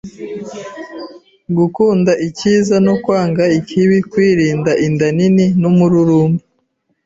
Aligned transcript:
gukunda 1.57 2.11
icyiza 2.27 2.75
no 2.85 2.93
kwanga 3.03 3.43
ikibi, 3.59 3.97
kwirinda 4.11 4.71
inda 4.85 5.07
nini 5.17 5.45
n’umururumba 5.61 6.43